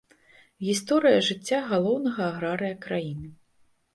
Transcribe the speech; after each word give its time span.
Гісторыя 0.67 1.19
жыцця 1.27 1.59
галоўнага 1.73 2.21
аграрыя 2.31 2.79
краіны. 2.87 3.29